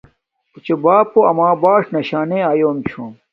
اوچے 0.53 0.75
باپو 0.83 1.19
امیے 1.29 1.51
باݽ 1.61 1.83
ناشنے 1.93 2.39
آلُیوم 2.49 2.77
چھوم 2.87 3.11